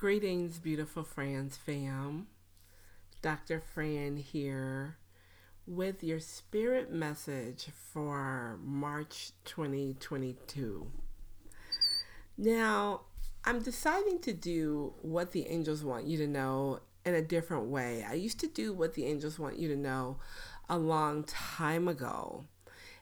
Greetings, 0.00 0.58
beautiful 0.58 1.04
Fran's 1.04 1.58
fam. 1.58 2.28
Dr. 3.20 3.60
Fran 3.60 4.16
here 4.16 4.96
with 5.66 6.02
your 6.02 6.20
spirit 6.20 6.90
message 6.90 7.68
for 7.92 8.58
March 8.64 9.32
2022. 9.44 10.90
Now, 12.38 13.02
I'm 13.44 13.60
deciding 13.60 14.20
to 14.20 14.32
do 14.32 14.94
what 15.02 15.32
the 15.32 15.46
angels 15.48 15.84
want 15.84 16.06
you 16.06 16.16
to 16.16 16.26
know 16.26 16.80
in 17.04 17.12
a 17.12 17.20
different 17.20 17.66
way. 17.66 18.02
I 18.08 18.14
used 18.14 18.40
to 18.40 18.48
do 18.48 18.72
what 18.72 18.94
the 18.94 19.04
angels 19.04 19.38
want 19.38 19.58
you 19.58 19.68
to 19.68 19.76
know 19.76 20.16
a 20.70 20.78
long 20.78 21.24
time 21.24 21.88
ago. 21.88 22.46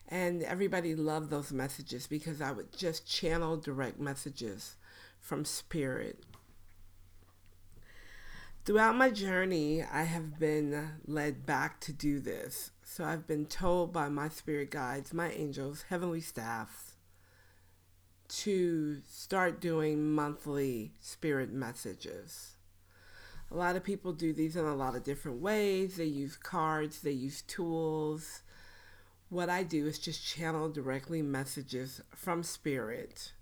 And 0.08 0.42
everybody 0.42 0.96
loved 0.96 1.30
those 1.30 1.52
messages 1.52 2.08
because 2.08 2.40
I 2.40 2.50
would 2.50 2.76
just 2.76 3.06
channel 3.06 3.56
direct 3.56 4.00
messages 4.00 4.74
from 5.20 5.44
spirit. 5.44 6.24
Throughout 8.68 8.96
my 8.96 9.08
journey, 9.08 9.82
I 9.82 10.02
have 10.02 10.38
been 10.38 10.90
led 11.06 11.46
back 11.46 11.80
to 11.80 11.90
do 11.90 12.20
this. 12.20 12.70
So 12.84 13.02
I've 13.02 13.26
been 13.26 13.46
told 13.46 13.94
by 13.94 14.10
my 14.10 14.28
spirit 14.28 14.70
guides, 14.70 15.14
my 15.14 15.30
angels, 15.30 15.86
heavenly 15.88 16.20
staffs, 16.20 16.92
to 18.28 18.98
start 19.08 19.62
doing 19.62 20.12
monthly 20.12 20.92
spirit 21.00 21.50
messages. 21.50 22.56
A 23.50 23.56
lot 23.56 23.74
of 23.74 23.84
people 23.84 24.12
do 24.12 24.34
these 24.34 24.54
in 24.54 24.66
a 24.66 24.76
lot 24.76 24.94
of 24.94 25.02
different 25.02 25.40
ways. 25.40 25.96
They 25.96 26.04
use 26.04 26.36
cards, 26.36 27.00
they 27.00 27.12
use 27.12 27.40
tools. 27.40 28.42
What 29.30 29.48
I 29.48 29.62
do 29.62 29.86
is 29.86 29.98
just 29.98 30.26
channel 30.26 30.68
directly 30.68 31.22
messages 31.22 32.02
from 32.10 32.42
spirit. 32.42 33.32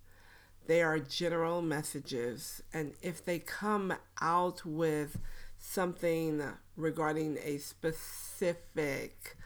They 0.66 0.82
are 0.82 0.98
general 0.98 1.62
messages, 1.62 2.62
and 2.72 2.94
if 3.00 3.24
they 3.24 3.38
come 3.38 3.94
out 4.20 4.64
with 4.66 5.18
something 5.58 6.42
regarding 6.76 7.38
a 7.42 7.58
specific 7.58 9.36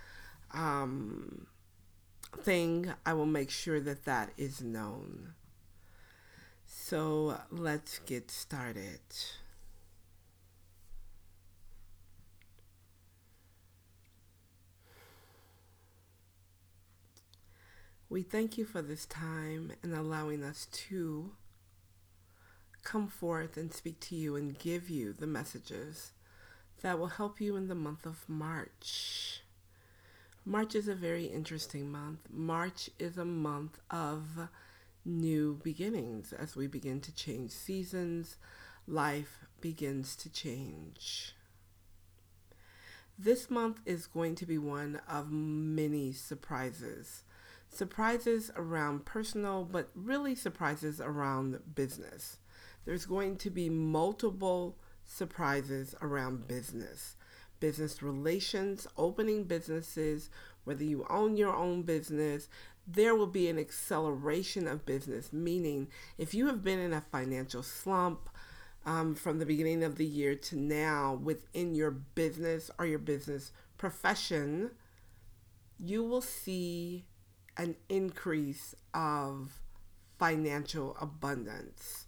um, 0.53 1.47
thing, 2.39 2.93
I 3.05 3.13
will 3.13 3.27
make 3.27 3.51
sure 3.51 3.81
that 3.81 4.05
that 4.07 4.31
is 4.37 4.63
known. 4.63 5.35
So 6.67 7.39
let's 7.51 7.99
get 8.01 8.31
started. 8.31 9.01
We 18.11 18.23
thank 18.23 18.59
you 18.59 18.65
for 18.65 18.83
this 18.83 19.07
time 19.07 19.71
and 19.85 19.95
allowing 19.95 20.43
us 20.43 20.67
to 20.89 21.31
come 22.83 23.07
forth 23.07 23.57
and 23.57 23.73
speak 23.73 24.01
to 24.01 24.17
you 24.17 24.35
and 24.35 24.59
give 24.59 24.91
you 24.91 25.13
the 25.13 25.29
messages 25.29 26.11
that 26.83 26.99
will 26.99 27.07
help 27.07 27.41
you 27.41 27.55
in 27.55 27.69
the 27.69 27.77
month 27.77 28.05
of 28.07 28.29
March. 28.29 29.43
March 30.45 30.75
is 30.75 30.89
a 30.89 30.95
very 30.97 31.27
interesting 31.27 31.93
month. 31.93 32.19
March 32.29 32.91
is 32.99 33.17
a 33.17 33.25
month 33.25 33.79
of 33.93 34.49
new 35.05 35.61
beginnings 35.63 36.33
as 36.33 36.57
we 36.57 36.67
begin 36.67 37.01
to 37.03 37.15
change 37.15 37.53
seasons, 37.53 38.39
life 38.89 39.39
begins 39.61 40.17
to 40.17 40.29
change. 40.29 41.37
This 43.17 43.49
month 43.49 43.79
is 43.87 44.09
going 44.09 44.35
to 44.35 44.47
be 44.47 44.59
one 44.59 45.01
of 45.09 45.31
many 45.31 46.13
surprises 46.13 47.23
surprises 47.71 48.51
around 48.57 49.05
personal, 49.05 49.65
but 49.65 49.91
really 49.95 50.35
surprises 50.35 51.01
around 51.01 51.61
business. 51.75 52.39
There's 52.85 53.07
going 53.07 53.37
to 53.39 53.51
be 53.51 53.71
multiple 53.71 54.77
surprises 55.05 55.95
around 56.03 56.49
business, 56.49 57.17
business 57.61 58.03
relations, 58.03 58.87
opening 58.97 59.45
businesses, 59.45 60.31
whether 60.65 60.85
you 60.85 61.07
own 61.09 61.37
your 61.37 61.55
own 61.55 61.83
business. 61.83 62.49
There 62.87 63.15
will 63.15 63.27
be 63.27 63.49
an 63.49 63.59
acceleration 63.59 64.67
of 64.67 64.87
business, 64.87 65.33
meaning 65.33 65.89
if 66.19 66.35
you 66.35 66.47
have 66.47 66.65
been 66.65 66.79
in 66.79 66.93
a 66.93 67.01
financial 67.01 67.63
slump, 67.63 68.29
um, 68.87 69.15
from 69.15 69.39
the 69.39 69.47
beginning 69.47 69.85
of 69.85 69.97
the 69.97 70.07
year 70.07 70.35
to 70.35 70.57
now 70.57 71.15
within 71.23 71.75
your 71.75 71.91
business 71.91 72.71
or 72.79 72.87
your 72.87 72.99
business 72.99 73.53
profession, 73.77 74.71
you 75.79 76.03
will 76.03 76.23
see 76.23 77.05
an 77.57 77.77
increase 77.89 78.75
of 78.95 79.61
financial 80.19 80.97
abundance. 81.01 82.07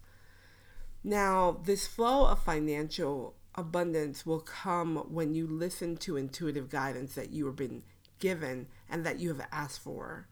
Now, 1.03 1.59
this 1.65 1.87
flow 1.87 2.27
of 2.27 2.43
financial 2.43 3.35
abundance 3.55 4.25
will 4.25 4.39
come 4.39 4.97
when 5.09 5.33
you 5.33 5.45
listen 5.45 5.97
to 5.97 6.17
intuitive 6.17 6.69
guidance 6.69 7.15
that 7.15 7.31
you 7.31 7.45
have 7.45 7.55
been 7.55 7.83
given 8.19 8.67
and 8.89 9.05
that 9.05 9.19
you 9.19 9.29
have 9.29 9.45
asked 9.51 9.81
for. 9.81 10.27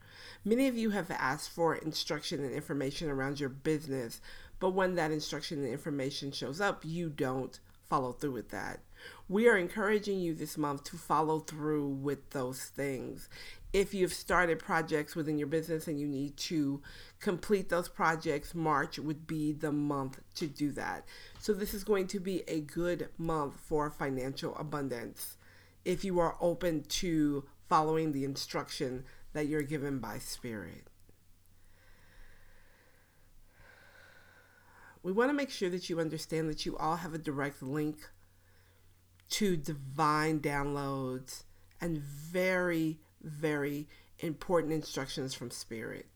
Many 0.46 0.68
of 0.68 0.78
you 0.78 0.92
have 0.92 1.12
asked 1.12 1.50
for 1.50 1.76
instruction 1.76 2.44
and 2.44 2.54
information 2.54 3.10
around 3.10 3.40
your 3.40 3.50
business, 3.50 4.22
but 4.60 4.72
when 4.72 4.96
that 4.96 5.12
instruction 5.12 5.64
and 5.64 5.72
information 5.72 6.32
shows 6.32 6.62
up, 6.62 6.84
you 6.86 7.10
don't 7.10 7.60
follow 7.90 8.14
through 8.14 8.32
with 8.32 8.50
that. 8.52 8.80
We 9.30 9.48
are 9.48 9.58
encouraging 9.58 10.20
you 10.20 10.34
this 10.34 10.58
month 10.58 10.84
to 10.86 10.98
follow 10.98 11.40
through 11.40 11.88
with 11.88 12.32
those 12.32 12.64
things 12.64 13.30
if 13.74 13.94
you've 13.94 14.14
started 14.14 14.60
projects 14.60 15.16
within 15.16 15.38
your 15.38 15.48
business 15.48 15.88
and 15.88 16.00
you 16.00 16.08
need 16.08 16.36
to 16.36 16.82
complete 17.20 17.70
those 17.70 17.88
projects, 17.88 18.54
March 18.54 19.00
would 19.00 19.26
be 19.26 19.54
the 19.54 19.72
month 19.72 20.20
to 20.36 20.48
do 20.48 20.72
that. 20.72 21.06
So, 21.40 21.54
this 21.54 21.74
is 21.74 21.84
going 21.84 22.08
to 22.08 22.20
be 22.20 22.44
a 22.48 22.62
good 22.62 23.10
month 23.18 23.56
for 23.60 23.90
financial 23.90 24.56
abundance 24.58 25.38
if 25.86 26.04
you 26.04 26.20
are 26.20 26.36
open 26.42 26.84
to 26.84 27.46
following 27.70 28.12
the 28.12 28.26
instruction 28.26 29.06
that 29.34 29.48
you're 29.48 29.62
given 29.62 30.00
by 30.00 30.20
Spirit. 30.20 30.88
We 35.02 35.14
want 35.14 35.30
to 35.30 35.34
make 35.34 35.50
sure 35.50 35.70
that 35.70 35.90
you 35.90 36.00
understand 36.00 36.50
that 36.50 36.66
you 36.66 36.78
all 36.78 36.98
have 36.98 37.14
a 37.14 37.18
direct 37.18 37.64
link 37.64 38.10
to 39.32 39.58
divine 39.58 40.40
downloads 40.40 41.44
and 41.82 41.98
very 41.98 43.00
very 43.24 43.88
important 44.20 44.74
instructions 44.74 45.34
from 45.34 45.52
Spirit. 45.52 46.08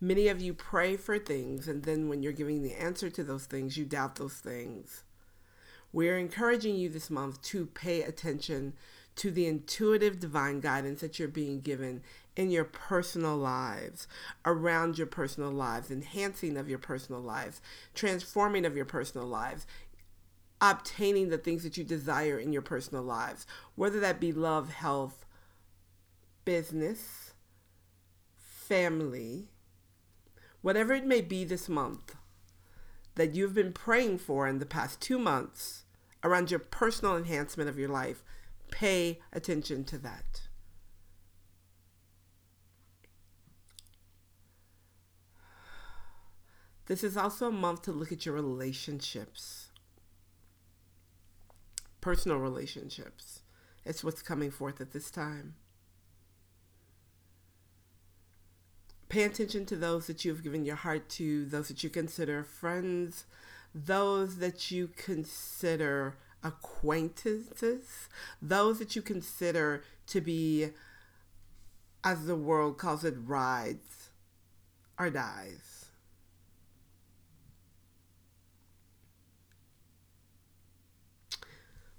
Many 0.00 0.28
of 0.28 0.40
you 0.40 0.52
pray 0.52 0.96
for 0.96 1.18
things, 1.18 1.68
and 1.68 1.84
then 1.84 2.08
when 2.08 2.22
you're 2.22 2.32
giving 2.32 2.62
the 2.62 2.74
answer 2.74 3.08
to 3.10 3.22
those 3.22 3.46
things, 3.46 3.76
you 3.76 3.84
doubt 3.84 4.16
those 4.16 4.34
things. 4.34 5.04
We're 5.92 6.18
encouraging 6.18 6.76
you 6.76 6.88
this 6.88 7.10
month 7.10 7.40
to 7.42 7.66
pay 7.66 8.02
attention 8.02 8.72
to 9.16 9.30
the 9.30 9.46
intuitive 9.46 10.18
divine 10.18 10.60
guidance 10.60 11.02
that 11.02 11.18
you're 11.18 11.28
being 11.28 11.60
given 11.60 12.02
in 12.34 12.50
your 12.50 12.64
personal 12.64 13.36
lives, 13.36 14.08
around 14.44 14.96
your 14.96 15.06
personal 15.06 15.50
lives, 15.50 15.90
enhancing 15.90 16.56
of 16.56 16.68
your 16.68 16.78
personal 16.78 17.20
lives, 17.20 17.60
transforming 17.94 18.64
of 18.64 18.74
your 18.74 18.86
personal 18.86 19.26
lives, 19.26 19.66
obtaining 20.62 21.28
the 21.28 21.38
things 21.38 21.64
that 21.64 21.76
you 21.76 21.82
desire 21.82 22.38
in 22.38 22.52
your 22.52 22.62
personal 22.62 23.02
lives, 23.02 23.46
whether 23.74 23.98
that 23.98 24.20
be 24.20 24.32
love, 24.32 24.72
health, 24.72 25.26
business, 26.44 27.32
family, 28.36 29.48
whatever 30.62 30.94
it 30.94 31.04
may 31.04 31.20
be 31.20 31.44
this 31.44 31.68
month 31.68 32.14
that 33.16 33.34
you've 33.34 33.54
been 33.54 33.72
praying 33.72 34.16
for 34.16 34.46
in 34.46 34.60
the 34.60 34.64
past 34.64 35.00
two 35.00 35.18
months 35.18 35.84
around 36.24 36.50
your 36.50 36.60
personal 36.60 37.16
enhancement 37.16 37.68
of 37.68 37.78
your 37.78 37.88
life, 37.88 38.22
pay 38.70 39.20
attention 39.32 39.84
to 39.84 39.98
that. 39.98 40.42
This 46.86 47.04
is 47.04 47.16
also 47.16 47.48
a 47.48 47.52
month 47.52 47.82
to 47.82 47.92
look 47.92 48.12
at 48.12 48.24
your 48.24 48.34
relationships, 48.34 49.61
personal 52.02 52.36
relationships. 52.36 53.40
It's 53.86 54.04
what's 54.04 54.20
coming 54.20 54.50
forth 54.50 54.82
at 54.82 54.92
this 54.92 55.10
time. 55.10 55.54
Pay 59.08 59.24
attention 59.24 59.64
to 59.66 59.76
those 59.76 60.06
that 60.06 60.24
you 60.24 60.32
have 60.32 60.42
given 60.42 60.64
your 60.64 60.76
heart 60.76 61.08
to, 61.10 61.46
those 61.46 61.68
that 61.68 61.82
you 61.82 61.90
consider 61.90 62.42
friends, 62.42 63.24
those 63.74 64.36
that 64.36 64.70
you 64.70 64.88
consider 64.96 66.16
acquaintances, 66.42 68.08
those 68.40 68.78
that 68.78 68.96
you 68.96 69.02
consider 69.02 69.82
to 70.08 70.20
be, 70.20 70.68
as 72.04 72.26
the 72.26 72.36
world 72.36 72.78
calls 72.78 73.04
it, 73.04 73.14
rides 73.24 74.10
or 74.98 75.10
dies. 75.10 75.71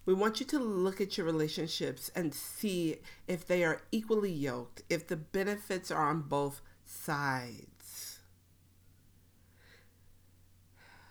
We 0.06 0.14
want 0.14 0.42
you 0.42 0.46
to 0.48 0.60
look 0.60 1.00
at 1.00 1.18
your 1.18 1.26
relationships 1.26 2.12
and 2.14 2.34
see 2.34 2.98
if 3.28 3.48
they 3.48 3.64
are 3.64 3.84
equally 3.92 4.34
yoked, 4.34 4.82
if 4.90 5.08
the 5.08 5.16
benefits 5.16 5.90
are 5.92 6.10
on 6.10 6.24
both 6.24 6.60
sides. 6.86 8.20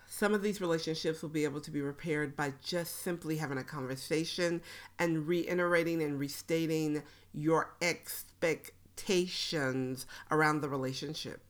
Some 0.07 0.35
of 0.35 0.43
these 0.43 0.61
relationships 0.61 1.23
will 1.23 1.29
be 1.29 1.43
able 1.43 1.61
to 1.61 1.71
be 1.71 1.81
repaired 1.81 2.35
by 2.35 2.53
just 2.63 3.01
simply 3.01 3.37
having 3.37 3.57
a 3.57 3.63
conversation 3.63 4.61
and 4.99 5.27
reiterating 5.27 6.03
and 6.03 6.19
restating 6.19 7.01
your 7.33 7.73
expectations 7.81 10.05
around 10.29 10.61
the 10.61 10.69
relationship. 10.69 11.41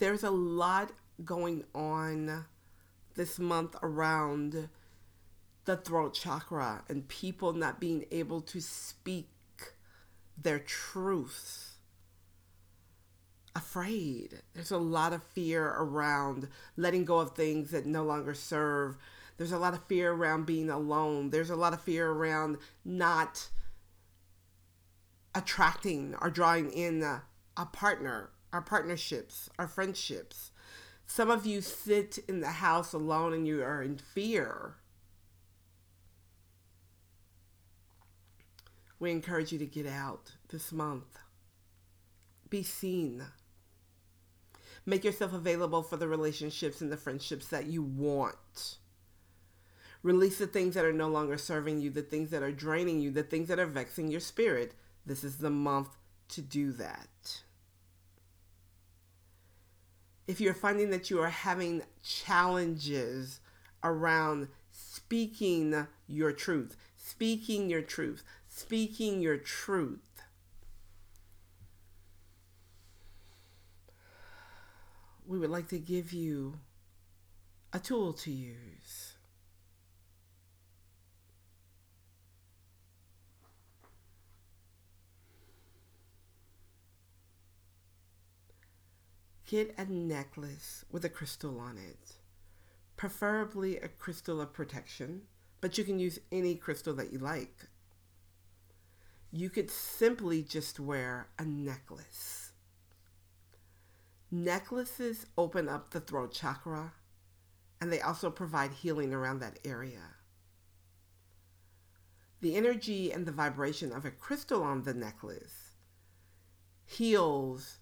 There's 0.00 0.24
a 0.24 0.30
lot 0.30 0.92
going 1.22 1.64
on 1.74 2.46
this 3.16 3.38
month 3.38 3.76
around 3.82 4.70
the 5.66 5.76
throat 5.76 6.14
chakra 6.14 6.82
and 6.88 7.06
people 7.06 7.52
not 7.52 7.78
being 7.78 8.06
able 8.10 8.40
to 8.40 8.62
speak 8.62 9.28
their 10.40 10.58
truth. 10.58 11.76
Afraid. 13.54 14.40
There's 14.54 14.70
a 14.70 14.78
lot 14.78 15.12
of 15.12 15.22
fear 15.22 15.66
around 15.66 16.48
letting 16.78 17.04
go 17.04 17.18
of 17.18 17.32
things 17.32 17.70
that 17.72 17.84
no 17.84 18.02
longer 18.02 18.32
serve. 18.32 18.96
There's 19.36 19.52
a 19.52 19.58
lot 19.58 19.74
of 19.74 19.84
fear 19.84 20.12
around 20.12 20.46
being 20.46 20.70
alone. 20.70 21.28
There's 21.28 21.50
a 21.50 21.56
lot 21.56 21.74
of 21.74 21.82
fear 21.82 22.10
around 22.10 22.56
not 22.86 23.50
attracting 25.34 26.14
or 26.22 26.30
drawing 26.30 26.72
in 26.72 27.02
a, 27.02 27.24
a 27.58 27.66
partner, 27.66 28.30
our 28.52 28.62
partnerships, 28.62 29.48
our 29.58 29.68
friendships. 29.68 30.50
Some 31.06 31.30
of 31.30 31.46
you 31.46 31.60
sit 31.60 32.18
in 32.28 32.40
the 32.40 32.48
house 32.48 32.92
alone 32.92 33.32
and 33.32 33.46
you 33.46 33.62
are 33.62 33.82
in 33.82 33.98
fear 33.98 34.76
We 39.00 39.10
encourage 39.10 39.50
you 39.50 39.58
to 39.58 39.66
get 39.66 39.86
out 39.86 40.32
this 40.50 40.70
month. 40.70 41.18
Be 42.50 42.62
seen. 42.62 43.24
Make 44.84 45.04
yourself 45.04 45.32
available 45.32 45.82
for 45.82 45.96
the 45.96 46.06
relationships 46.06 46.82
and 46.82 46.92
the 46.92 46.98
friendships 46.98 47.46
that 47.48 47.66
you 47.66 47.82
want. 47.82 48.76
Release 50.02 50.38
the 50.38 50.46
things 50.46 50.74
that 50.74 50.84
are 50.84 50.92
no 50.92 51.08
longer 51.08 51.38
serving 51.38 51.80
you, 51.80 51.90
the 51.90 52.02
things 52.02 52.30
that 52.30 52.42
are 52.42 52.52
draining 52.52 53.00
you, 53.00 53.10
the 53.10 53.22
things 53.22 53.48
that 53.48 53.58
are 53.58 53.66
vexing 53.66 54.10
your 54.10 54.20
spirit. 54.20 54.74
This 55.06 55.24
is 55.24 55.38
the 55.38 55.50
month 55.50 55.88
to 56.28 56.42
do 56.42 56.72
that. 56.72 57.40
If 60.30 60.40
you're 60.40 60.54
finding 60.54 60.90
that 60.90 61.10
you 61.10 61.20
are 61.20 61.28
having 61.28 61.82
challenges 62.04 63.40
around 63.82 64.46
speaking 64.70 65.88
your 66.06 66.30
truth, 66.30 66.76
speaking 66.96 67.68
your 67.68 67.82
truth, 67.82 68.22
speaking 68.48 69.20
your 69.20 69.36
truth. 69.36 70.22
We 75.26 75.36
would 75.36 75.50
like 75.50 75.66
to 75.70 75.80
give 75.80 76.12
you 76.12 76.60
a 77.72 77.80
tool 77.80 78.12
to 78.12 78.30
use. 78.30 79.09
Get 89.50 89.74
a 89.76 89.84
necklace 89.84 90.84
with 90.90 91.04
a 91.04 91.08
crystal 91.08 91.58
on 91.58 91.76
it, 91.76 92.14
preferably 92.96 93.76
a 93.78 93.88
crystal 93.88 94.40
of 94.40 94.52
protection, 94.52 95.22
but 95.60 95.76
you 95.76 95.84
can 95.84 95.98
use 95.98 96.20
any 96.30 96.54
crystal 96.54 96.94
that 96.94 97.12
you 97.12 97.18
like 97.18 97.68
you 99.32 99.48
could 99.48 99.70
simply 99.70 100.42
just 100.42 100.80
wear 100.80 101.28
a 101.38 101.44
necklace. 101.44 102.52
Necklaces 104.30 105.26
open 105.38 105.68
up 105.68 105.90
the 105.90 106.00
throat 106.00 106.32
chakra 106.32 106.94
and 107.80 107.92
they 107.92 108.00
also 108.00 108.30
provide 108.30 108.72
healing 108.72 109.14
around 109.14 109.38
that 109.40 109.58
area. 109.64 110.16
The 112.40 112.56
energy 112.56 113.12
and 113.12 113.26
the 113.26 113.32
vibration 113.32 113.92
of 113.92 114.04
a 114.04 114.10
crystal 114.10 114.62
on 114.62 114.82
the 114.82 114.94
necklace 114.94 115.74
heals 116.84 117.78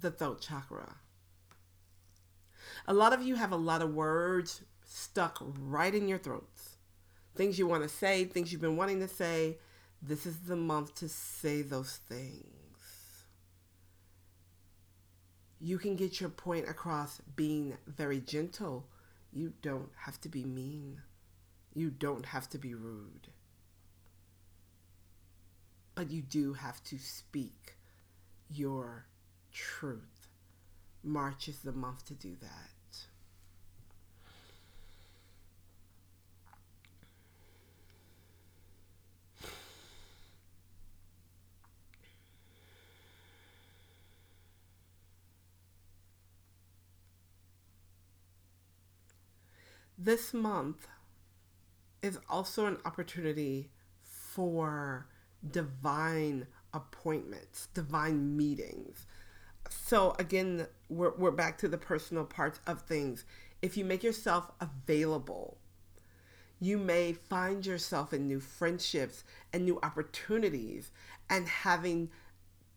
the 0.00 0.10
throat 0.10 0.40
chakra. 0.40 0.96
A 2.86 2.94
lot 2.94 3.12
of 3.12 3.22
you 3.22 3.34
have 3.36 3.52
a 3.52 3.56
lot 3.56 3.82
of 3.82 3.94
words 3.94 4.62
stuck 4.84 5.38
right 5.60 5.94
in 5.94 6.08
your 6.08 6.18
throats. 6.18 6.76
Things 7.34 7.58
you 7.58 7.66
want 7.66 7.82
to 7.82 7.88
say, 7.88 8.24
things 8.24 8.52
you've 8.52 8.60
been 8.60 8.76
wanting 8.76 9.00
to 9.00 9.08
say, 9.08 9.58
this 10.02 10.26
is 10.26 10.38
the 10.40 10.56
month 10.56 10.94
to 10.96 11.08
say 11.08 11.62
those 11.62 12.00
things. 12.08 12.46
You 15.60 15.78
can 15.78 15.94
get 15.94 16.20
your 16.20 16.30
point 16.30 16.68
across 16.68 17.20
being 17.36 17.76
very 17.86 18.20
gentle. 18.20 18.86
You 19.32 19.52
don't 19.60 19.90
have 20.04 20.20
to 20.22 20.28
be 20.28 20.44
mean. 20.44 21.02
You 21.74 21.90
don't 21.90 22.26
have 22.26 22.48
to 22.50 22.58
be 22.58 22.74
rude. 22.74 23.28
But 25.94 26.10
you 26.10 26.22
do 26.22 26.54
have 26.54 26.82
to 26.84 26.98
speak 26.98 27.76
your 28.48 29.06
truth. 29.52 30.28
March 31.02 31.48
is 31.48 31.60
the 31.60 31.72
month 31.72 32.04
to 32.06 32.14
do 32.14 32.36
that. 32.40 32.70
this 50.02 50.32
month 50.32 50.88
is 52.02 52.18
also 52.28 52.64
an 52.64 52.78
opportunity 52.86 53.68
for 54.02 55.06
divine 55.50 56.46
appointments, 56.72 57.68
divine 57.74 58.36
meetings. 58.36 59.06
So, 59.68 60.14
again, 60.18 60.66
we're, 60.88 61.14
we're 61.16 61.30
back 61.30 61.58
to 61.58 61.68
the 61.68 61.78
personal 61.78 62.24
parts 62.24 62.60
of 62.66 62.82
things. 62.82 63.24
If 63.62 63.76
you 63.76 63.84
make 63.84 64.02
yourself 64.02 64.50
available, 64.60 65.58
you 66.60 66.78
may 66.78 67.12
find 67.12 67.64
yourself 67.64 68.12
in 68.12 68.26
new 68.26 68.40
friendships 68.40 69.24
and 69.52 69.64
new 69.64 69.78
opportunities 69.82 70.92
and 71.28 71.48
having 71.48 72.10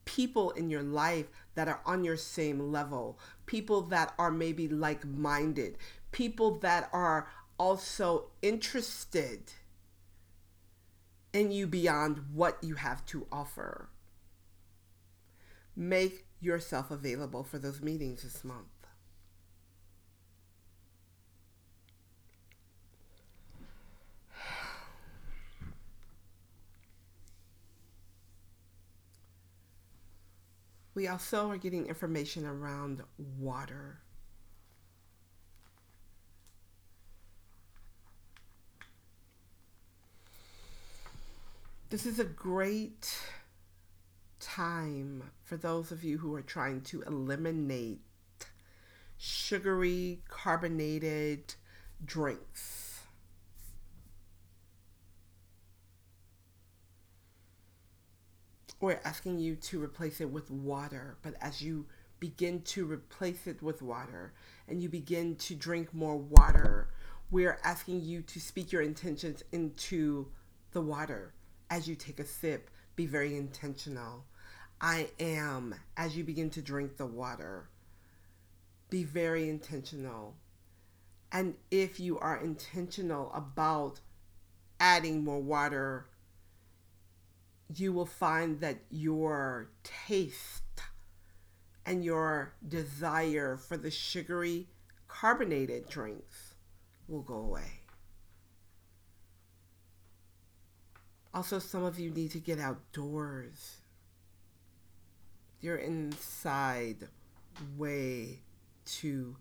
people 0.05 0.51
in 0.51 0.69
your 0.69 0.83
life 0.83 1.27
that 1.55 1.67
are 1.67 1.81
on 1.85 2.03
your 2.03 2.17
same 2.17 2.71
level, 2.71 3.19
people 3.45 3.81
that 3.81 4.13
are 4.17 4.31
maybe 4.31 4.67
like 4.67 5.05
minded, 5.05 5.77
people 6.11 6.59
that 6.59 6.89
are 6.93 7.27
also 7.57 8.25
interested 8.41 9.51
in 11.33 11.51
you 11.51 11.67
beyond 11.67 12.23
what 12.33 12.57
you 12.63 12.75
have 12.75 13.05
to 13.07 13.25
offer. 13.31 13.89
Make 15.75 16.25
yourself 16.43 16.91
available 16.91 17.43
for 17.43 17.57
those 17.57 17.81
meetings 17.81 18.23
this 18.23 18.43
month. 18.43 18.67
We 30.95 31.07
also 31.07 31.49
are 31.49 31.57
getting 31.57 31.87
information 31.87 32.45
around 32.45 33.01
water. 33.39 33.99
This 41.89 42.05
is 42.05 42.19
a 42.19 42.23
great 42.23 43.17
time 44.55 45.31
for 45.43 45.57
those 45.57 45.91
of 45.91 46.03
you 46.03 46.19
who 46.19 46.35
are 46.35 46.41
trying 46.41 46.79
to 46.79 47.01
eliminate 47.03 47.99
sugary, 49.17 50.21
carbonated 50.27 51.55
drinks. 52.05 52.99
We're 58.79 58.99
asking 59.03 59.39
you 59.39 59.55
to 59.55 59.81
replace 59.81 60.21
it 60.21 60.29
with 60.29 60.51
water, 60.51 61.17
but 61.23 61.33
as 61.41 61.63
you 61.63 61.87
begin 62.19 62.61
to 62.61 62.85
replace 62.85 63.47
it 63.47 63.63
with 63.63 63.81
water 63.81 64.33
and 64.67 64.83
you 64.83 64.89
begin 64.89 65.35
to 65.37 65.55
drink 65.55 65.95
more 65.95 66.17
water, 66.17 66.89
we're 67.31 67.57
asking 67.63 68.01
you 68.01 68.21
to 68.21 68.39
speak 68.39 68.71
your 68.71 68.83
intentions 68.83 69.41
into 69.51 70.27
the 70.73 70.81
water 70.81 71.33
as 71.71 71.87
you 71.87 71.95
take 71.95 72.19
a 72.19 72.25
sip, 72.25 72.69
be 72.95 73.07
very 73.07 73.35
intentional. 73.35 74.25
I 74.83 75.11
am 75.17 75.75
as 75.95 76.17
you 76.17 76.25
begin 76.25 76.49
to 76.49 76.61
drink 76.61 76.97
the 76.97 77.05
water. 77.05 77.69
Be 78.89 79.05
very 79.05 79.49
intentional. 79.49 80.35
And 81.31 81.55
if 81.71 82.01
you 82.01 82.19
are 82.19 82.35
intentional 82.35 83.31
about 83.33 84.01
adding 84.81 85.23
more 85.23 85.39
water, 85.39 86.07
you 87.73 87.93
will 87.93 88.05
find 88.05 88.59
that 88.59 88.79
your 88.91 89.69
taste 89.83 90.81
and 91.85 92.03
your 92.03 92.53
desire 92.67 93.55
for 93.55 93.77
the 93.77 93.89
sugary 93.89 94.67
carbonated 95.07 95.87
drinks 95.87 96.55
will 97.07 97.21
go 97.21 97.35
away. 97.35 97.79
Also, 101.33 101.57
some 101.57 101.85
of 101.85 101.97
you 101.97 102.11
need 102.11 102.31
to 102.31 102.39
get 102.39 102.59
outdoors. 102.59 103.77
You're 105.63 105.77
inside 105.77 107.07
way 107.77 108.41
too 108.83 109.37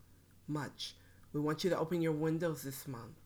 much. 0.47 0.95
We 1.33 1.41
want 1.41 1.65
you 1.65 1.71
to 1.71 1.79
open 1.79 2.01
your 2.01 2.13
windows 2.13 2.63
this 2.63 2.87
month. 2.87 3.19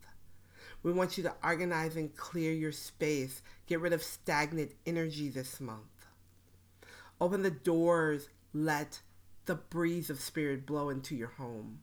We 0.83 0.93
want 0.93 1.19
you 1.19 1.25
to 1.25 1.35
organize 1.45 1.97
and 1.97 2.17
clear 2.17 2.55
your 2.55 2.73
space. 2.73 3.43
Get 3.67 3.83
rid 3.83 3.93
of 3.93 4.03
stagnant 4.03 4.73
energy 4.87 5.29
this 5.29 5.61
month. 5.61 6.07
Open 7.21 7.43
the 7.43 7.51
doors. 7.51 8.31
Let 8.55 9.03
the 9.45 9.57
breeze 9.57 10.09
of 10.09 10.19
spirit 10.19 10.65
blow 10.65 10.89
into 10.89 11.15
your 11.15 11.29
home. 11.37 11.81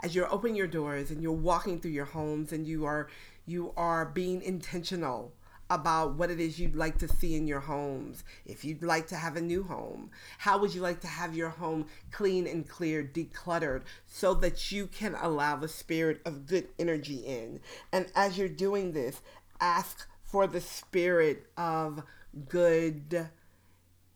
As 0.00 0.14
you're 0.14 0.30
opening 0.30 0.56
your 0.56 0.66
doors 0.66 1.10
and 1.10 1.22
you're 1.22 1.32
walking 1.32 1.80
through 1.80 1.92
your 1.92 2.04
homes 2.04 2.52
and 2.52 2.66
you 2.66 2.84
are 2.84 3.08
you 3.46 3.72
are 3.78 4.04
being 4.04 4.42
intentional 4.42 5.32
about 5.70 6.14
what 6.14 6.30
it 6.30 6.40
is 6.40 6.58
you'd 6.58 6.76
like 6.76 6.98
to 6.98 7.08
see 7.08 7.34
in 7.34 7.46
your 7.46 7.60
homes. 7.60 8.24
If 8.44 8.64
you'd 8.64 8.82
like 8.82 9.06
to 9.08 9.16
have 9.16 9.36
a 9.36 9.40
new 9.40 9.62
home, 9.62 10.10
how 10.38 10.58
would 10.58 10.74
you 10.74 10.80
like 10.80 11.00
to 11.00 11.06
have 11.06 11.34
your 11.34 11.50
home 11.50 11.86
clean 12.10 12.46
and 12.46 12.68
clear, 12.68 13.02
decluttered, 13.02 13.82
so 14.06 14.34
that 14.34 14.70
you 14.70 14.86
can 14.86 15.14
allow 15.14 15.56
the 15.56 15.68
spirit 15.68 16.20
of 16.24 16.46
good 16.46 16.68
energy 16.78 17.24
in? 17.26 17.60
And 17.92 18.06
as 18.14 18.36
you're 18.38 18.48
doing 18.48 18.92
this, 18.92 19.20
ask 19.60 20.06
for 20.22 20.46
the 20.46 20.60
spirit 20.60 21.46
of 21.56 22.02
good 22.48 23.28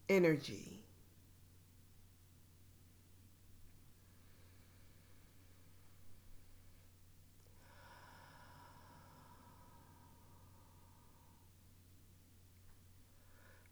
energy. 0.09 0.78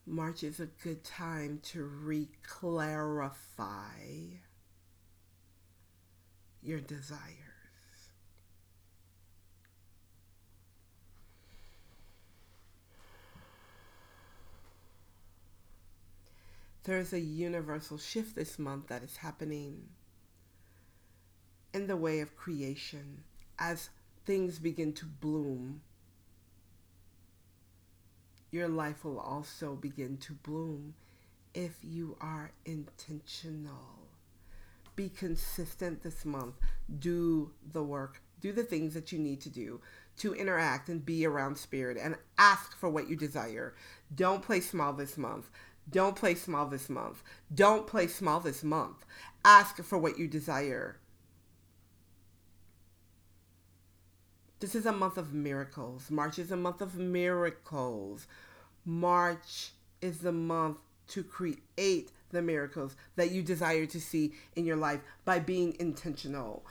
March 0.07 0.45
is 0.45 0.61
a 0.61 0.67
good 0.67 1.03
time 1.03 1.59
to 1.65 1.83
re-clarify 1.83 3.35
your 6.63 6.79
desires. 6.81 7.23
There's 16.85 17.13
a 17.13 17.19
universal 17.19 17.99
shift 17.99 18.37
this 18.37 18.61
month 18.61 18.87
that 18.87 19.03
is 19.03 19.17
happening 19.17 19.89
in 21.75 21.89
the 21.89 21.97
way 21.97 22.21
of 22.21 22.37
creation 22.37 23.25
as 23.59 23.91
things 24.25 24.61
begin 24.61 24.93
to 24.93 25.05
bloom 25.05 25.81
your 28.51 28.69
life 28.69 29.05
will 29.05 29.19
also 29.19 29.75
begin 29.75 30.17
to 30.19 30.33
bloom 30.33 30.95
if 31.55 31.79
you 31.83 32.17
are 32.21 32.53
intentional. 32.65 34.09
Be 34.95 35.09
consistent 35.09 36.03
this 36.03 36.25
month. 36.25 36.55
Do 36.99 37.53
the 37.73 37.83
work. 37.83 38.23
Do 38.41 38.53
the 38.53 38.63
things 38.63 38.95
that 38.95 39.13
you 39.13 39.19
need 39.19 39.41
to 39.43 39.51
do 39.51 39.81
to 40.19 40.35
interact 40.35 40.89
and 40.89 41.05
be 41.05 41.27
around 41.27 41.59
spirit 41.59 41.99
and 42.01 42.17
ask 42.39 42.77
for 42.77 42.89
what 42.89 43.09
you 43.09 43.17
desire. 43.17 43.75
Don't 44.15 44.43
play 44.43 44.61
small 44.61 44.93
this 44.93 45.19
month. 45.19 45.51
Don't 45.89 46.17
play 46.17 46.35
small 46.35 46.67
this 46.67 46.89
month. 46.89 47.23
Don't 47.55 47.87
play 47.87 48.07
small 48.07 48.41
this 48.41 48.65
month. 48.65 49.05
Ask 49.45 49.83
for 49.83 49.99
what 49.99 50.19
you 50.19 50.27
desire. 50.27 50.99
This 54.59 54.75
is 54.75 54.87
a 54.87 54.93
month 54.93 55.19
of 55.19 55.35
miracles. 55.35 56.11
March 56.11 56.39
is 56.39 56.51
a 56.51 56.57
month 56.57 56.81
of 56.81 56.97
miracles. 56.97 58.27
March 58.87 59.73
is 60.01 60.21
the 60.21 60.33
month 60.33 60.79
to 61.09 61.23
create 61.23 62.11
the 62.31 62.41
miracles 62.41 62.97
that 63.17 63.31
you 63.31 63.43
desire 63.43 63.85
to 63.85 64.01
see 64.01 64.33
in 64.55 64.65
your 64.65 64.77
life 64.77 65.01
by 65.27 65.41
being 65.41 65.77
intentional. 65.79 66.65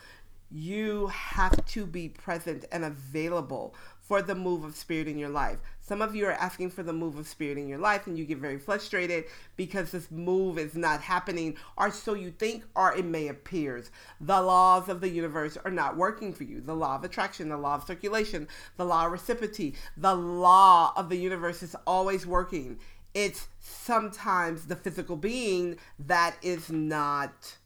You 0.50 1.06
have 1.06 1.64
to 1.66 1.86
be 1.86 2.08
present 2.08 2.64
and 2.72 2.84
available 2.84 3.72
for 4.06 4.22
the 4.22 4.34
move 4.34 4.62
of 4.62 4.76
spirit 4.76 5.08
in 5.08 5.18
your 5.18 5.28
life. 5.28 5.58
Some 5.80 6.00
of 6.00 6.14
you 6.14 6.26
are 6.26 6.32
asking 6.32 6.70
for 6.70 6.82
the 6.82 6.92
move 6.92 7.16
of 7.18 7.26
spirit 7.26 7.58
in 7.58 7.68
your 7.68 7.78
life 7.78 8.06
and 8.06 8.16
you 8.16 8.24
get 8.24 8.38
very 8.38 8.58
frustrated 8.58 9.24
because 9.56 9.90
this 9.90 10.10
move 10.10 10.58
is 10.58 10.74
not 10.74 11.00
happening, 11.00 11.56
or 11.76 11.90
so 11.90 12.14
you 12.14 12.30
think, 12.30 12.64
or 12.74 12.94
it 12.94 13.04
may 13.04 13.28
appears. 13.28 13.90
The 14.20 14.40
laws 14.40 14.88
of 14.88 15.00
the 15.00 15.08
universe 15.08 15.56
are 15.64 15.70
not 15.70 15.96
working 15.96 16.32
for 16.32 16.44
you. 16.44 16.60
The 16.60 16.74
law 16.74 16.96
of 16.96 17.04
attraction, 17.04 17.48
the 17.48 17.56
law 17.56 17.76
of 17.76 17.84
circulation, 17.84 18.48
the 18.76 18.84
law 18.84 19.06
of 19.06 19.12
reciprocity, 19.12 19.74
the 19.96 20.14
law 20.14 20.92
of 20.96 21.08
the 21.08 21.16
universe 21.16 21.62
is 21.62 21.76
always 21.86 22.26
working. 22.26 22.78
It's 23.14 23.48
sometimes 23.60 24.66
the 24.66 24.76
physical 24.76 25.16
being 25.16 25.78
that 25.98 26.36
is 26.42 26.70
not 26.70 27.56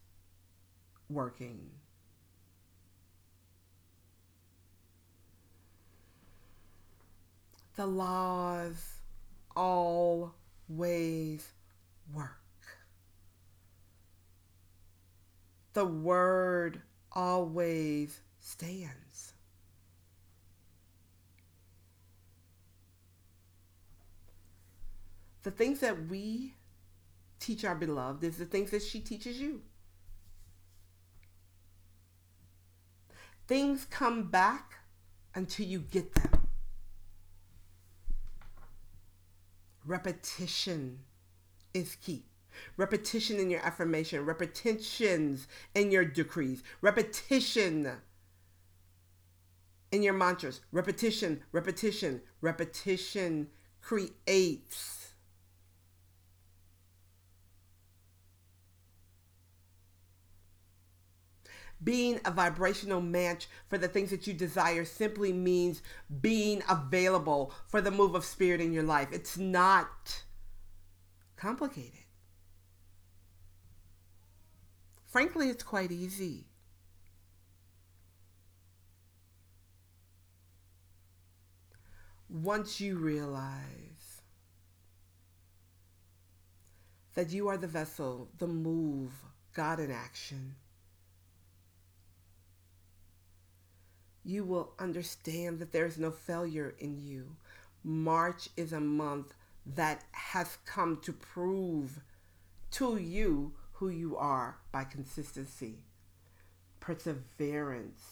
working. 1.09 1.79
The 7.80 7.87
laws 7.87 9.00
always 9.56 10.34
work. 12.12 12.37
The 15.72 15.87
word 15.87 16.82
always 17.10 18.20
stands. 18.38 19.32
The 25.42 25.50
things 25.50 25.80
that 25.80 26.10
we 26.10 26.52
teach 27.38 27.64
our 27.64 27.75
beloved 27.75 28.22
is 28.22 28.37
the 28.37 28.44
things 28.44 28.72
that 28.72 28.82
she 28.82 29.00
teaches 29.00 29.40
you. 29.40 29.62
Things 33.49 33.87
come 33.88 34.25
back 34.25 34.75
until 35.34 35.64
you 35.64 35.78
get 35.78 36.14
them. 36.14 36.39
Repetition 39.90 41.00
is 41.75 41.97
key. 41.97 42.23
Repetition 42.76 43.40
in 43.40 43.50
your 43.50 43.61
affirmation, 43.61 44.25
repetitions 44.25 45.49
in 45.75 45.90
your 45.90 46.04
decrees, 46.04 46.62
repetition 46.80 47.90
in 49.90 50.02
your 50.04 50.12
mantras, 50.12 50.61
repetition, 50.70 51.42
repetition, 51.50 52.20
repetition 52.40 53.49
creates 53.82 55.00
being 61.82 62.20
a 62.25 62.30
vibrational 62.30 63.00
match 63.00 63.49
for 63.68 63.78
the 63.78 63.88
things 63.88 64.10
that 64.10 64.26
you 64.26 64.34
desire 64.34 64.84
simply 64.84 65.32
means 65.32 65.82
being 66.20 66.62
available 66.68 67.52
for 67.66 67.80
the 67.80 67.90
move 67.90 68.14
of 68.14 68.25
spirit 68.25 68.60
in 68.60 68.72
your 68.72 68.82
life. 68.82 69.08
It's 69.12 69.38
not 69.38 70.25
complicated. 71.37 71.92
Frankly, 75.06 75.49
it's 75.49 75.64
quite 75.64 75.90
easy. 75.90 76.46
Once 82.28 82.80
you 82.80 82.96
realize 82.96 84.22
that 87.14 87.30
you 87.30 87.49
are 87.49 87.56
the 87.56 87.66
vessel, 87.66 88.28
the 88.38 88.46
move, 88.46 89.10
God 89.52 89.80
in 89.80 89.90
action 89.90 90.54
you 94.25 94.45
will 94.45 94.73
understand 94.79 95.59
that 95.59 95.73
there 95.73 95.87
is 95.87 95.99
no 95.99 96.11
failure 96.11 96.75
in 96.79 96.99
you. 96.99 97.37
March 97.83 98.49
is 98.57 98.73
a 98.73 98.81
month 98.81 99.33
that 99.67 100.05
has 100.12 100.59
come 100.67 100.99
to 101.03 101.12
prove 101.12 102.00
to 102.71 102.97
you 102.97 103.53
who 103.75 103.89
you 103.89 104.17
are 104.17 104.59
by 104.73 104.85
consistency, 104.85 105.85
perseverance, 106.81 108.03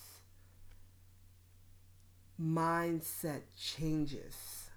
mindset 2.40 3.42
changes. 3.56 4.70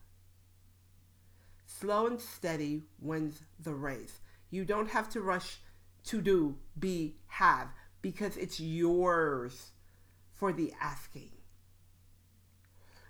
Slow 1.66 2.08
and 2.08 2.20
steady 2.20 2.84
wins 3.00 3.42
the 3.60 3.74
race. 3.74 4.20
You 4.50 4.66
don't 4.66 4.90
have 4.90 5.10
to 5.12 5.22
rush 5.22 5.60
to 6.06 6.22
do, 6.22 6.58
be, 6.78 7.16
have, 7.28 7.70
because 8.02 8.36
it's 8.38 8.60
yours 8.60 9.71
for 10.42 10.52
the 10.52 10.74
asking. 10.82 11.30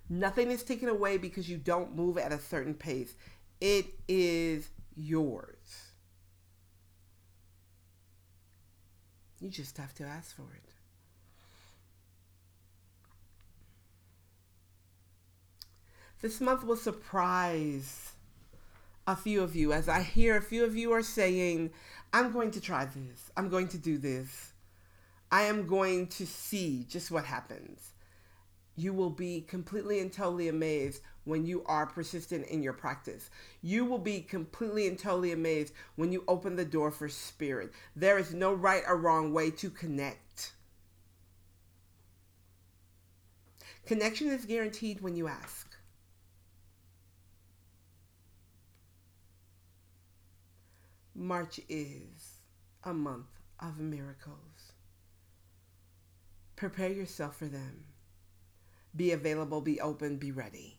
Nothing 0.09 0.51
is 0.51 0.63
taken 0.63 0.89
away 0.89 1.17
because 1.17 1.49
you 1.49 1.55
don't 1.55 1.95
move 1.95 2.17
at 2.17 2.33
a 2.33 2.39
certain 2.39 2.73
pace. 2.73 3.15
It 3.61 3.85
is 4.09 4.67
yours. 4.97 5.93
You 9.39 9.47
just 9.47 9.77
have 9.77 9.95
to 9.95 10.03
ask 10.03 10.35
for 10.35 10.41
it. 10.41 10.73
This 16.21 16.41
month 16.41 16.65
will 16.65 16.75
surprise 16.75 18.11
a 19.07 19.15
few 19.15 19.41
of 19.41 19.55
you 19.55 19.71
as 19.71 19.87
I 19.87 20.01
hear 20.01 20.35
a 20.35 20.41
few 20.41 20.65
of 20.65 20.75
you 20.75 20.91
are 20.91 21.01
saying, 21.01 21.71
I'm 22.11 22.33
going 22.33 22.51
to 22.51 22.59
try 22.59 22.83
this. 22.83 23.31
I'm 23.37 23.47
going 23.47 23.69
to 23.69 23.77
do 23.77 23.97
this. 23.97 24.50
I 25.31 25.43
am 25.43 25.65
going 25.65 26.07
to 26.07 26.25
see 26.27 26.85
just 26.89 27.09
what 27.09 27.23
happens. 27.23 27.93
You 28.75 28.93
will 28.93 29.09
be 29.09 29.41
completely 29.41 29.99
and 29.99 30.11
totally 30.11 30.49
amazed 30.49 31.01
when 31.23 31.45
you 31.45 31.63
are 31.65 31.85
persistent 31.85 32.47
in 32.47 32.63
your 32.63 32.73
practice. 32.73 33.29
You 33.61 33.85
will 33.85 33.99
be 33.99 34.21
completely 34.21 34.87
and 34.87 34.97
totally 34.99 35.31
amazed 35.31 35.73
when 35.95 36.11
you 36.11 36.23
open 36.27 36.55
the 36.55 36.65
door 36.65 36.91
for 36.91 37.07
spirit. 37.07 37.71
There 37.95 38.17
is 38.17 38.33
no 38.33 38.53
right 38.53 38.83
or 38.87 38.97
wrong 38.97 39.33
way 39.33 39.51
to 39.51 39.69
connect. 39.69 40.53
Connection 43.85 44.27
is 44.27 44.45
guaranteed 44.45 45.01
when 45.01 45.15
you 45.15 45.27
ask. 45.27 45.67
March 51.13 51.59
is 51.69 52.39
a 52.83 52.93
month 52.93 53.27
of 53.59 53.79
miracles. 53.79 54.60
Prepare 56.61 56.91
yourself 56.91 57.37
for 57.37 57.47
them. 57.47 57.85
Be 58.95 59.13
available, 59.13 59.61
be 59.61 59.81
open, 59.81 60.17
be 60.17 60.31
ready. 60.31 60.77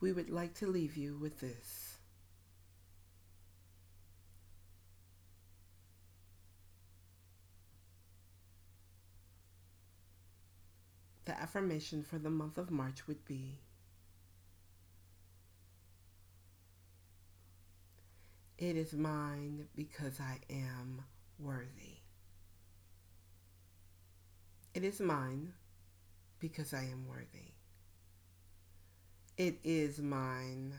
We 0.00 0.12
would 0.12 0.30
like 0.30 0.54
to 0.60 0.68
leave 0.68 0.96
you 0.96 1.18
with 1.20 1.40
this. 1.40 1.92
the 11.24 11.41
affirmation 11.52 12.02
for 12.02 12.18
the 12.18 12.30
month 12.30 12.56
of 12.56 12.70
March 12.70 13.06
would 13.06 13.22
be 13.26 13.58
It 18.56 18.76
is 18.76 18.94
mine 18.94 19.66
because 19.74 20.20
I 20.20 20.38
am 20.48 21.02
worthy. 21.38 21.98
It 24.72 24.84
is 24.84 25.00
mine 25.00 25.52
because 26.38 26.72
I 26.72 26.84
am 26.84 27.06
worthy. 27.08 27.52
It 29.36 29.58
is 29.64 29.98
mine 29.98 30.74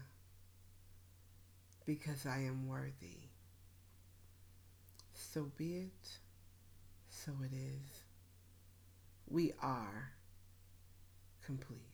because 1.86 2.26
I 2.26 2.38
am 2.40 2.68
worthy. 2.68 3.28
So 5.14 5.52
be 5.58 5.76
it, 5.76 6.08
so 7.10 7.34
it 7.44 7.54
is. 7.54 8.04
We 9.28 9.52
are 9.62 10.14
complete. 11.46 11.93